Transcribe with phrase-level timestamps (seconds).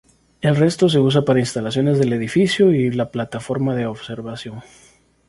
[0.41, 4.63] El resto se usa para instalaciones del edificio y la plataforma de observación.